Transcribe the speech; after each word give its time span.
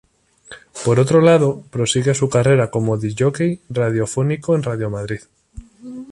Por 0.83 0.99
otro 0.99 1.21
lado, 1.21 1.61
prosigue 1.69 2.15
su 2.15 2.27
carrera 2.27 2.71
como 2.71 2.97
Disc 2.97 3.19
jockey 3.21 3.61
radiofónico 3.69 4.55
en 4.55 4.63
Radio 4.63 4.89
Madrid. 4.89 5.19